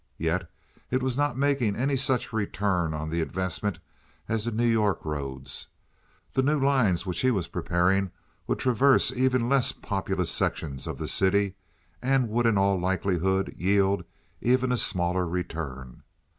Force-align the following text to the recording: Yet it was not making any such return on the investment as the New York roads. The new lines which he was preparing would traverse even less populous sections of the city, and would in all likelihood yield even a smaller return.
Yet 0.17 0.49
it 0.89 1.03
was 1.03 1.15
not 1.15 1.37
making 1.37 1.75
any 1.75 1.95
such 1.95 2.33
return 2.33 2.91
on 2.95 3.11
the 3.11 3.21
investment 3.21 3.77
as 4.27 4.43
the 4.43 4.49
New 4.51 4.65
York 4.65 5.05
roads. 5.05 5.67
The 6.33 6.41
new 6.41 6.59
lines 6.59 7.05
which 7.05 7.19
he 7.21 7.29
was 7.29 7.47
preparing 7.47 8.09
would 8.47 8.57
traverse 8.57 9.11
even 9.11 9.47
less 9.47 9.71
populous 9.71 10.31
sections 10.31 10.87
of 10.87 10.97
the 10.97 11.07
city, 11.07 11.53
and 12.01 12.29
would 12.29 12.47
in 12.47 12.57
all 12.57 12.79
likelihood 12.79 13.53
yield 13.55 14.03
even 14.41 14.71
a 14.71 14.77
smaller 14.77 15.27
return. 15.27 16.01